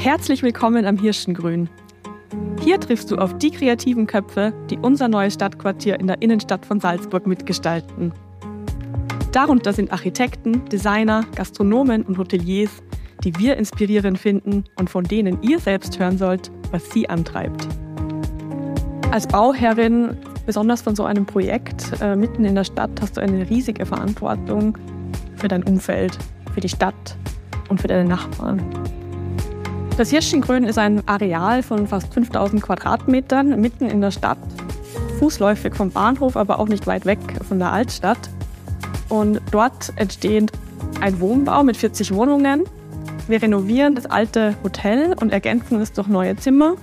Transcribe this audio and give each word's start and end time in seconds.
Herzlich 0.00 0.42
willkommen 0.42 0.86
am 0.86 0.96
Hirschengrün. 0.96 1.68
Hier 2.62 2.80
triffst 2.80 3.10
du 3.10 3.16
auf 3.16 3.36
die 3.36 3.50
kreativen 3.50 4.06
Köpfe, 4.06 4.54
die 4.70 4.78
unser 4.78 5.08
neues 5.08 5.34
Stadtquartier 5.34 6.00
in 6.00 6.06
der 6.06 6.22
Innenstadt 6.22 6.64
von 6.64 6.80
Salzburg 6.80 7.26
mitgestalten. 7.26 8.10
Darunter 9.32 9.74
sind 9.74 9.92
Architekten, 9.92 10.64
Designer, 10.70 11.26
Gastronomen 11.34 12.04
und 12.04 12.16
Hoteliers, 12.16 12.70
die 13.24 13.38
wir 13.38 13.58
inspirierend 13.58 14.18
finden 14.18 14.64
und 14.78 14.88
von 14.88 15.04
denen 15.04 15.42
ihr 15.42 15.58
selbst 15.58 15.98
hören 15.98 16.16
sollt, 16.16 16.50
was 16.70 16.90
sie 16.92 17.06
antreibt. 17.06 17.68
Als 19.10 19.26
Bauherrin, 19.26 20.16
besonders 20.46 20.80
von 20.80 20.96
so 20.96 21.04
einem 21.04 21.26
Projekt 21.26 21.92
äh, 22.00 22.16
mitten 22.16 22.46
in 22.46 22.54
der 22.54 22.64
Stadt, 22.64 22.98
hast 23.02 23.18
du 23.18 23.20
eine 23.20 23.50
riesige 23.50 23.84
Verantwortung 23.84 24.78
für 25.36 25.48
dein 25.48 25.62
Umfeld, 25.62 26.16
für 26.54 26.60
die 26.60 26.70
Stadt 26.70 27.18
und 27.68 27.82
für 27.82 27.88
deine 27.88 28.08
Nachbarn. 28.08 28.62
Das 29.96 30.10
Hirschengrün 30.10 30.64
ist 30.64 30.78
ein 30.78 31.06
Areal 31.06 31.62
von 31.62 31.86
fast 31.86 32.12
5000 32.14 32.62
Quadratmetern 32.62 33.60
mitten 33.60 33.86
in 33.86 34.00
der 34.00 34.10
Stadt, 34.10 34.38
fußläufig 35.18 35.74
vom 35.74 35.90
Bahnhof, 35.90 36.36
aber 36.36 36.58
auch 36.58 36.68
nicht 36.68 36.86
weit 36.86 37.04
weg 37.04 37.18
von 37.46 37.58
der 37.58 37.72
Altstadt. 37.72 38.30
Und 39.08 39.40
dort 39.50 39.92
entsteht 39.96 40.52
ein 41.00 41.20
Wohnbau 41.20 41.62
mit 41.62 41.76
40 41.76 42.14
Wohnungen. 42.14 42.64
Wir 43.28 43.42
renovieren 43.42 43.94
das 43.94 44.06
alte 44.06 44.54
Hotel 44.62 45.14
und 45.20 45.32
ergänzen 45.32 45.80
es 45.80 45.92
durch 45.92 46.08
neue 46.08 46.36
Zimmer. 46.36 46.76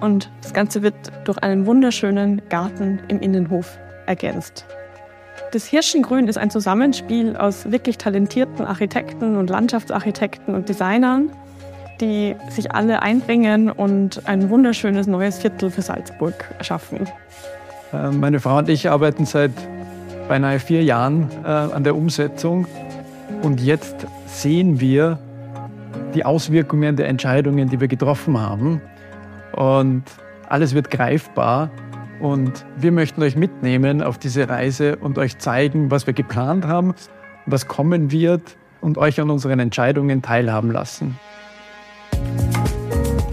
Und 0.00 0.30
das 0.42 0.52
Ganze 0.52 0.82
wird 0.82 0.94
durch 1.24 1.38
einen 1.38 1.66
wunderschönen 1.66 2.42
Garten 2.48 3.00
im 3.08 3.20
Innenhof 3.20 3.78
ergänzt. 4.06 4.66
Das 5.52 5.66
Hirschengrün 5.66 6.26
ist 6.26 6.36
ein 6.36 6.50
Zusammenspiel 6.50 7.36
aus 7.36 7.70
wirklich 7.70 7.98
talentierten 7.98 8.64
Architekten 8.64 9.36
und 9.36 9.48
Landschaftsarchitekten 9.50 10.54
und 10.54 10.68
Designern 10.68 11.30
die 12.00 12.34
sich 12.50 12.72
alle 12.72 13.02
einbringen 13.02 13.70
und 13.70 14.26
ein 14.26 14.50
wunderschönes 14.50 15.06
neues 15.06 15.38
Viertel 15.38 15.70
für 15.70 15.82
Salzburg 15.82 16.34
schaffen. 16.60 17.06
Äh, 17.92 18.10
meine 18.10 18.40
Frau 18.40 18.58
und 18.58 18.68
ich 18.68 18.90
arbeiten 18.90 19.26
seit 19.26 19.52
beinahe 20.28 20.58
vier 20.58 20.82
Jahren 20.82 21.28
äh, 21.44 21.48
an 21.48 21.84
der 21.84 21.96
Umsetzung 21.96 22.66
und 23.42 23.60
jetzt 23.60 24.06
sehen 24.26 24.80
wir 24.80 25.18
die 26.14 26.24
Auswirkungen 26.24 26.96
der 26.96 27.08
Entscheidungen, 27.08 27.68
die 27.68 27.80
wir 27.80 27.88
getroffen 27.88 28.40
haben 28.40 28.80
und 29.52 30.04
alles 30.48 30.74
wird 30.74 30.90
greifbar 30.90 31.70
und 32.20 32.64
wir 32.76 32.92
möchten 32.92 33.22
euch 33.22 33.36
mitnehmen 33.36 34.02
auf 34.02 34.18
diese 34.18 34.48
Reise 34.48 34.96
und 34.96 35.18
euch 35.18 35.38
zeigen, 35.38 35.90
was 35.90 36.06
wir 36.06 36.14
geplant 36.14 36.66
haben, 36.66 36.94
was 37.46 37.68
kommen 37.68 38.10
wird 38.10 38.56
und 38.80 38.98
euch 38.98 39.20
an 39.20 39.30
unseren 39.30 39.58
Entscheidungen 39.58 40.22
teilhaben 40.22 40.70
lassen. 40.70 41.18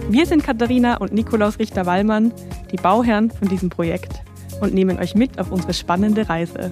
Wir 0.09 0.25
sind 0.25 0.43
Katharina 0.43 0.97
und 0.97 1.13
Nikolaus 1.13 1.59
Richter-Wallmann, 1.59 2.33
die 2.71 2.77
Bauherren 2.77 3.31
von 3.31 3.47
diesem 3.47 3.69
Projekt 3.69 4.21
und 4.61 4.73
nehmen 4.73 4.99
euch 4.99 5.15
mit 5.15 5.39
auf 5.39 5.51
unsere 5.51 5.73
spannende 5.73 6.27
Reise. 6.27 6.71